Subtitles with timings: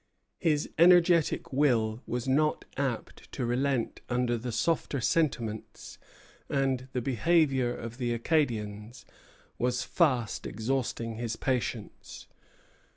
[0.39, 5.99] His energetic will was not apt to relent under the softer sentiments,
[6.49, 9.05] and the behavior of the Acadians
[9.59, 12.25] was fast exhausting his patience.